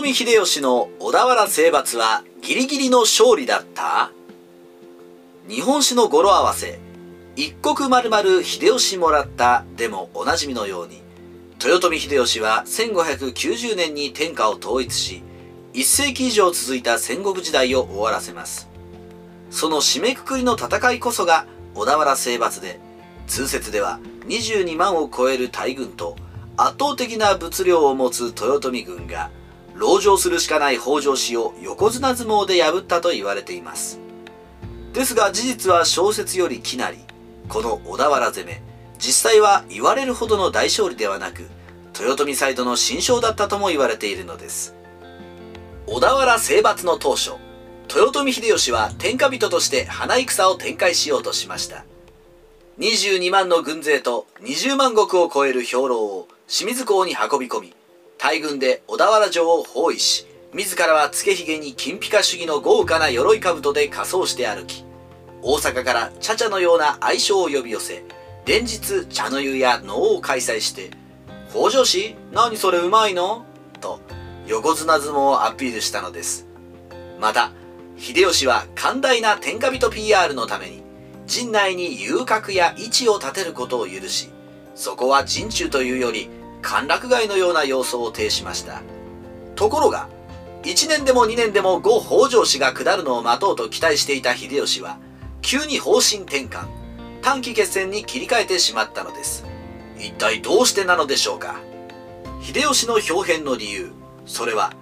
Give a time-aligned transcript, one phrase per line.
[0.00, 4.12] 臣秀吉の小田原征伐はギリギリの勝利だった？
[5.48, 6.78] 日本史の語呂合わせ
[7.34, 11.02] 一国丸々秀吉もらったでもおなじみのように
[11.60, 15.22] 豊臣秀吉は1590年に天下を統一し
[15.72, 18.68] 1世紀以上続いた戦国時代を終わらせます。
[19.50, 22.78] その締めくくりの戦いこそが小田原征伐で
[23.26, 26.16] 通説では22万を超える大軍と
[26.56, 29.30] 圧倒的な物量を持つ豊臣軍が
[29.78, 34.00] 籠城するしかない北条氏を横綱相撲で破ったと言われています。
[34.92, 36.98] ですが事実は小説よりきなり
[37.48, 38.62] この小田原攻め
[38.98, 41.48] 実際は言われるほどの大勝利ではなく
[41.98, 44.74] 豊臣サイドの新勝だったとも言われているのです。
[45.86, 47.32] 小田原征伐の当初
[47.94, 51.84] 豊臣秀吉は天下人として花戦を展開しようとしました。
[52.78, 57.74] 22万の軍勢と20万石を超える兵糧を清水港に運び込み
[58.18, 64.84] 大軍で小田原城を包囲し自らはつけひげに金ピカ主義の豪華な鎧兜で仮装して歩き
[65.40, 68.02] 大阪から茶々のような愛称を呼び寄せ
[68.44, 70.90] 連日茶の湯や能を開催して
[71.54, 73.46] 「北条氏何それうまいの?」
[73.80, 74.00] と
[74.48, 76.48] 横綱相撲をアピールしたのです
[77.20, 77.52] また
[77.96, 80.82] 秀吉は寛大な天下人 PR のために
[81.26, 84.30] 陣内に遊郭や位置を立てることを許し
[84.74, 86.30] そこは陣中というより
[86.62, 88.82] 歓楽街のような様相を呈しました。
[89.54, 90.08] ところが
[90.62, 94.98] 1年でも2年でも呉北条氏が下るのを待とうと期待していた秀吉は
[95.40, 96.66] 急に方針転換
[97.22, 99.44] 短期決戦に切り替えてしまったのです。
[99.98, 101.60] 一体どうしてなのでしょうか。
[102.42, 103.90] 秀吉の表変の理由
[104.26, 104.72] それは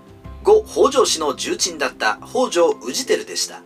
[0.45, 3.63] 呉北条氏の重鎮だった北条氏輝でした。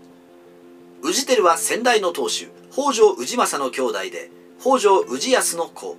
[1.03, 5.97] 氏輝は先代の当主北条氏政の兄弟で北条氏康の子。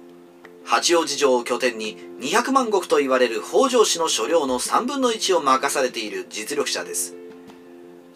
[0.63, 7.15] 八王子城を拠点に200万石と言われる北条氏の所領の3分の1を任されている実力者です。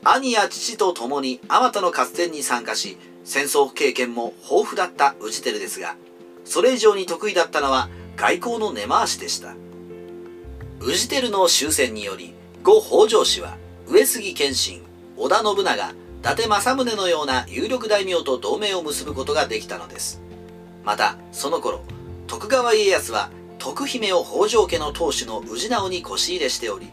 [0.04, 5.96] 兄や父と共にあまたの合戦に参加し戦争経験も豊富だった氏輝ですが
[6.44, 9.56] それ以上に得意だったのは外交の根回しでした。
[10.80, 12.34] 氏輝の終戦により
[12.64, 13.58] 呉北条氏は
[13.88, 14.84] 上杉謙信
[15.18, 20.22] 織田信長伊達政宗のような有力大名と同盟を結ぶことができたのです。
[20.84, 21.82] またその頃
[22.28, 26.92] 徳川家康は徳姫を北条家の当主の氏直に腰入れしており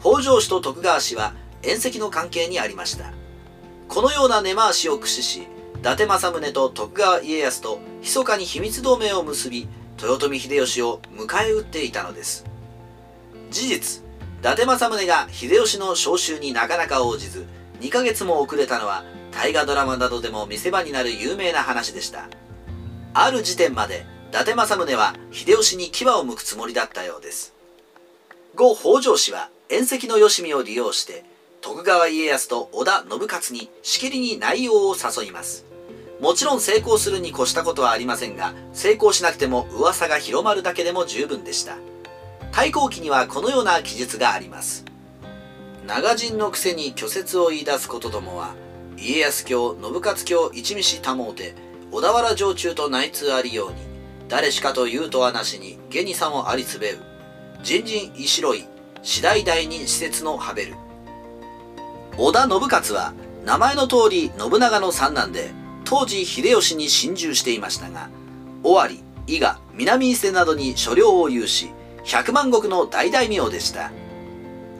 [0.00, 3.12] 北条氏と徳川氏は縁戚の関係にありました。
[3.88, 9.68] このような根回しを駆使し伊達政宗と徳川家康と密かに秘密同盟を結び
[10.00, 12.44] 豊臣秀吉を迎え撃っていたのです。
[13.50, 14.02] 事実
[14.40, 17.46] 伊達政宗が秀吉の召集になかなか応じず
[17.80, 22.28] 2ヶ月も遅れたのは大河ドラマなどでも見せ場になる有名な話でした。
[23.14, 27.52] ある時点まで伊達政宗は秀吉に牙を剥くつもりだったようです。
[28.56, 31.22] 呉北条氏は縁戚の吉見を利用して
[31.60, 35.66] 徳川家康と織田信勝にしきりに内容を誘います。
[36.18, 41.76] もちろん成功するに越したことはありませんが成功しなくても噂が広まるだけでも十分でした。
[42.52, 44.86] 太閤記にはこのような記述があります。
[45.86, 48.54] 長人のくせに虚説を言い出すことどもは
[48.96, 51.54] 家康教信勝教一味し保うて
[51.90, 53.91] 小田原城中と内通ありように
[54.28, 56.98] 誰しかと言うとはなしに下にさもありつべう。
[57.62, 58.64] 人人石ろい
[59.02, 60.74] 次第大に施設のはべる。
[62.18, 65.50] 織田信勝は名前の通り信長の三男で
[65.84, 68.08] 当時秀吉に心中していましたが
[68.62, 71.70] 尾張伊賀南伊勢などに所領を有し
[72.04, 73.92] 100万石の大大名でした。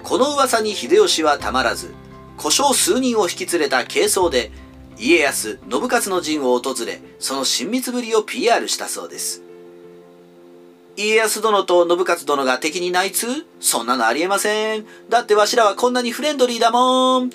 [0.02, 1.94] この噂に秀吉はたまらず
[2.36, 4.50] 故障数人を引き連れた軽装で
[5.02, 9.42] 家康信勝の陣を訪れその親密ぶりを PR したそうです。
[10.96, 13.26] 家康殿と信勝殿が敵に内通？
[13.58, 14.86] そんなのありえません。
[15.08, 17.30] だってわしらはこんなにフレンドリーだもん。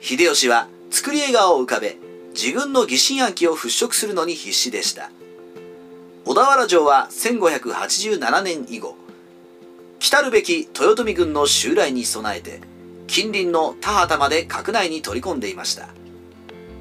[0.00, 1.98] 秀吉は作り笑顔を浮かべ
[2.34, 5.12] 自軍の疑心暗鬼を払拭するのに必死でした。
[6.24, 8.96] 小田原城は1587年以後
[10.00, 12.60] 来るべき豊臣軍の襲来に備えて
[13.06, 15.90] 近隣の田畑まで閣内に取り込んでいました。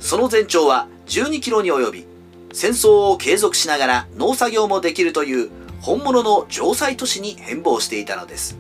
[0.05, 2.05] その全長は12キロに及び
[2.53, 5.49] 戦争を継続しながら農作業もできるという
[5.81, 8.55] 本物の城塞都市に変貌していたのです。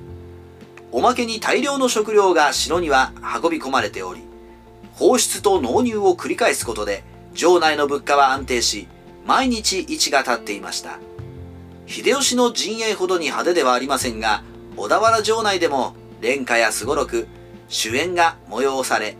[0.91, 3.13] おまけに大量の食料が城には
[3.43, 4.21] 運び込まれており
[4.93, 7.03] 放出と納入を繰り返すことで
[7.35, 8.87] 城内の物価は安定し
[9.23, 10.97] 毎日市が立っていました。
[11.85, 14.41] 秀吉の陣営ほどに派手ではありませんが
[14.77, 17.27] 小田原城内でも廉価やすごろく
[17.67, 19.15] 主演が催され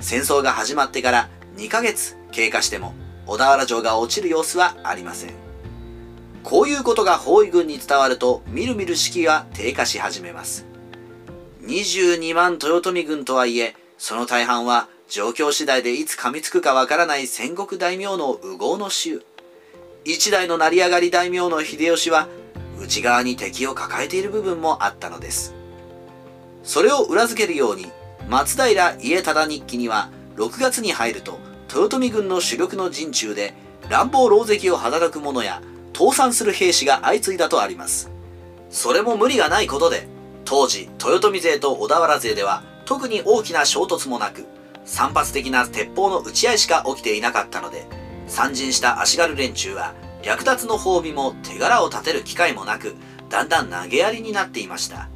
[0.00, 1.30] 戦争が始まってから
[1.60, 2.94] 2ヶ月経過しても
[3.26, 5.34] 小田原城が落ちる様子はありません。
[6.42, 10.64] こういうことが包囲軍に伝わるとみるみる士気が低下し始めます。
[11.64, 19.22] 22万豊臣軍とはいえその大半は状況次第でいつ噛みつくかわからない戦国大名の右往の衆。
[20.06, 22.26] 一代の成り上がり大名の秀吉は
[22.80, 25.54] 内側に敵を抱えている部分もあったのです。
[26.62, 27.92] それを裏付けるように
[28.30, 33.54] 松平家忠日記には6月に入ると豊臣軍の主力の陣中で
[33.88, 35.62] 乱暴狼藉を働く者や
[35.96, 38.10] 倒産する兵士が相次いだとあります。
[38.70, 40.08] それも無理がないことで
[40.44, 44.46] 当時豊臣勢と小田原勢では特に大きな衝突もなく
[44.84, 47.86] 散発的な鉄砲の撃ち合いしか起きていなかったので
[48.26, 52.94] 参陣した足軽連中は略奪の褒美も手柄を立てる機会もなく
[53.28, 55.08] だんだん投げやりになっていました。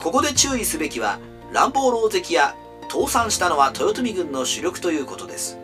[0.00, 1.18] ここで注意すべきは
[1.52, 2.56] 乱暴狼藉や
[2.90, 5.58] 倒産したのは豊臣軍の主力ということです。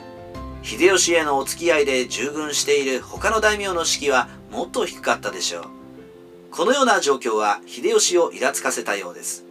[0.63, 5.65] 秀吉へのお付き合いで従軍している他の大名の士気はもっと低かったでしょう。
[6.53, 9.45] このような状況は秀吉をイラつかせたようです。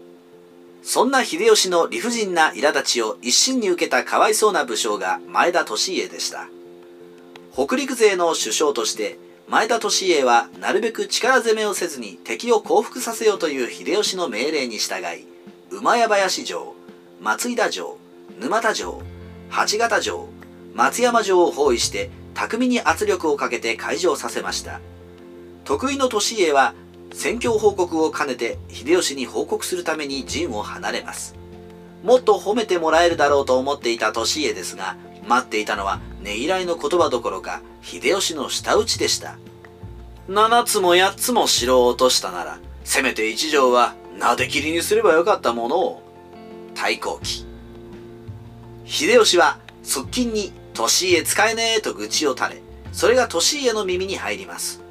[0.83, 6.48] そんな秀吉の理不尽な苛立ちを一身に受けたかわいそうな武将が前田利家でした。
[7.54, 9.18] 北陸勢の首相として
[9.50, 15.27] 前田利家はなるべく力攻めをせずに敵を降伏させようという秀吉の命令に従い
[15.72, 16.75] 馬屋林城
[17.25, 17.98] 松井田城
[18.39, 19.01] 沼田城
[19.50, 20.30] 八形城
[20.75, 24.80] 松山城を包囲して巧みに圧力をかけて開城させました。
[25.63, 26.75] 得意の利家は
[27.12, 31.33] 戦況報告を兼ねて秀吉に報告するために陣を離れます。
[32.04, 34.95] もっと褒めてもらえるだろうと思っていた利家ですが
[35.27, 39.39] 待っていたのはねぎらいの言葉どころか秀吉の舌打ちでした。
[40.30, 46.04] 7つも8つも城を落としたならせめて一条はなで切りにすればよかったものを。
[46.75, 47.45] 太閤記
[48.86, 52.62] 秀吉は側近に利家使えねえと愚痴を垂れ
[52.92, 54.81] それが利家の耳に入ります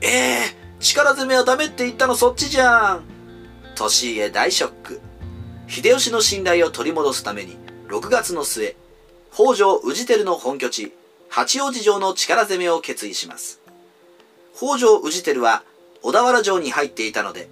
[0.00, 3.04] ええー、力攻めはダメって言ったのそっちじゃん
[3.74, 5.00] 利家大ショック。
[5.66, 7.56] 秀吉の信頼を取り戻すために
[7.88, 8.76] 6月の末
[9.32, 10.92] 北条氏輝の本拠地
[11.28, 13.60] 八王子城の力攻めを決意します。
[14.54, 15.64] 北条氏輝は
[16.02, 17.48] 小田原城に入っていたので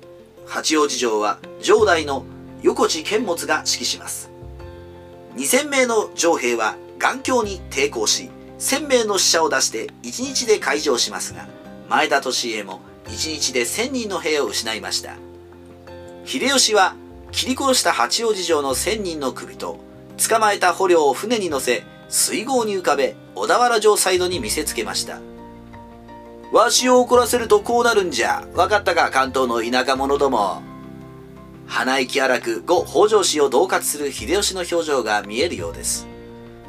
[0.46, 2.24] 八王子城は城代の
[2.62, 4.30] 横地剣持が指揮します。
[5.36, 11.48] 2000名の城兵は眼鏡に抵抗し1000名の死者を出して1日で開城しますが
[11.88, 15.16] 前田利家も1日で1000人の兵を失いました。
[16.24, 16.94] 秀吉は
[17.32, 19.80] 切り殺した八王子城の1000人の首と
[20.28, 25.20] 捕まえた捕虜を船に乗せ水郷に浮かべ小田原城サイドに見せつけました。
[26.52, 30.71] わしを怒らせるとこうなるんじゃ分かったか関東の田舎者ども。
[31.72, 36.06] 鼻息荒く後北条氏を恫喝する秀吉の表情が見えるようです。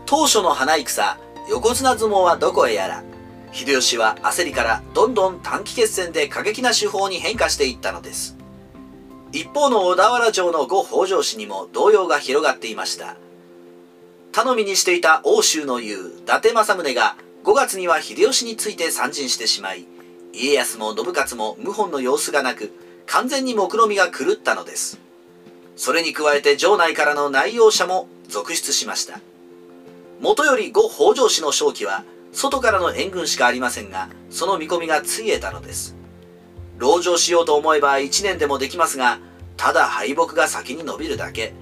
[0.05, 1.17] 当初の花戦
[1.49, 3.03] 横綱相撲はどこへやら
[3.51, 8.37] 秀吉は焦りからどんどん短期決戦で過激な手法に変化していったのです。
[9.33, 13.17] 一方の小田原城の後北条氏にも動揺が広がっていました。
[14.31, 19.85] 頼みにしていた欧州の雄伊達政宗が5月には秀吉について参陣してしまい
[20.31, 22.71] 家康も信雄も謀反の様子がなく
[23.07, 24.99] 完全に目論みが狂ったのです。
[25.75, 29.19] それに加えて城内からの内容者も続出しました。
[30.19, 35.95] もとより呉北条氏の正気は外からの援軍しかありませんがその見込みがついえたのです。
[36.79, 39.19] 籠城しようと思えば1年でもできますが
[39.57, 41.53] ただ敗北が先に伸びるだけ。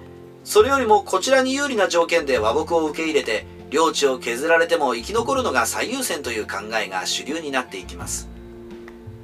[0.44, 8.28] それよりもこちらに有利な条件で和睦を受け入れて領地を削られても生き残るのが最優先という考えが主流になっていきます。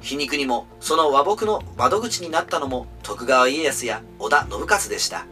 [0.00, 5.26] 皮肉にもその和睦の窓口になったのも徳川家康や織田信雄でした。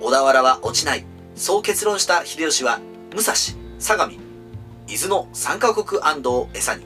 [0.00, 1.04] 小田原は落ちない。
[1.34, 2.80] そう結論した秀吉は
[3.14, 3.34] 武蔵
[3.78, 6.84] 相模伊豆の三カ国安堵を餌に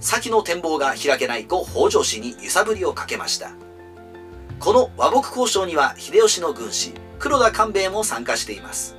[0.00, 3.52] 先の展望が開けない後北条氏に揺さぶりをかけました。
[4.58, 8.96] この和睦交渉には秀吉の軍師黒田官兵衛も参加しています。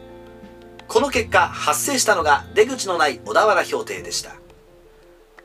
[0.87, 4.35] この結果発生したのが出口のない小田原協定でした。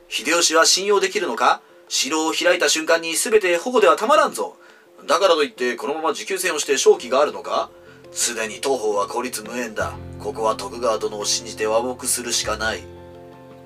[0.09, 1.61] 秀吉は信用できるのか？
[1.87, 4.57] 城を開いた瞬間に全て保護ではたまらんぞ。
[5.07, 7.69] だからといってこのまま持久戦をして勝機があるのか？
[8.11, 9.93] すでに東方は孤立無縁だ。
[10.19, 12.83] ここは徳川殿を信じて和睦するしかない。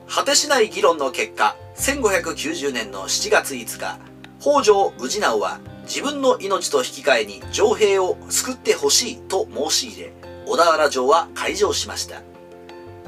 [0.08, 4.00] 果てしない議論の結果1590年の7月5日
[4.40, 10.14] 北条氏直は自分の命と引き換えに城兵を救ってほしいと申し入れ
[10.46, 12.22] 小田原城は開城しました。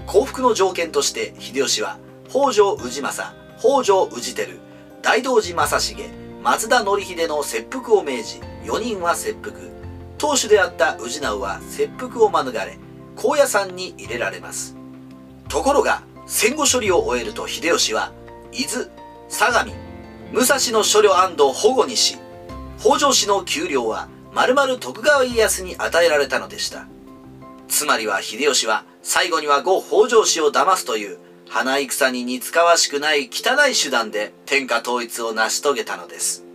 [0.07, 1.97] 降伏の条件として秀吉は
[2.29, 4.59] 北条氏政北条氏輝
[5.01, 5.95] 大道寺正成
[6.43, 9.55] 松田則秀の切腹を命じ4人は切腹。
[10.17, 12.77] 当主であった氏直は切腹を免れ
[13.15, 14.75] 高野山に入れられます。
[15.47, 18.11] ところが戦後処理を終えると秀吉は
[18.51, 18.85] 伊豆
[19.27, 19.71] 相模
[20.31, 22.19] 武蔵の処領安堵を保護にし
[22.79, 26.85] 北条氏の給料は丸々徳川家康に与えられたのでした。
[27.67, 31.17] つまりは秀吉は最後には呉北条氏を騙すという
[31.49, 36.48] 花戦に似つかわしくない汚い手段で天下統一を成し遂げたのです。